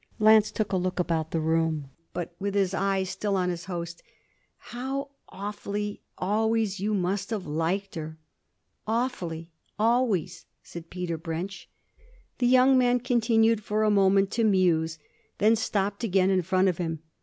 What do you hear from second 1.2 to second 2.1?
the room,